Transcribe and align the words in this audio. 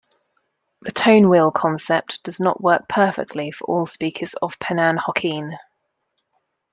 The 0.81 0.91
"tone 0.91 1.29
wheel" 1.29 1.51
concept 1.51 2.23
does 2.23 2.39
not 2.39 2.59
work 2.59 2.87
perfectly 2.89 3.51
for 3.51 3.65
all 3.65 3.85
speakers 3.85 4.33
of 4.33 4.57
Penang 4.57 4.97
Hokkien. 4.97 5.59